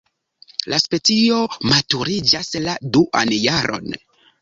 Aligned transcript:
La 0.73 0.79
specio 0.83 1.43
maturiĝas 1.73 2.53
la 2.67 2.79
duan 2.97 3.39
jaron. 3.47 3.99